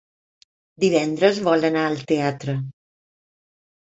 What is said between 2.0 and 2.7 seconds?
teatre.